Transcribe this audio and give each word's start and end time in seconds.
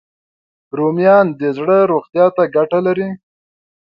رومیان 0.77 1.27
د 1.39 1.41
زړه 1.57 1.77
روغتیا 1.91 2.25
ته 2.35 2.43
ګټه 2.55 2.79
لري 2.87 3.09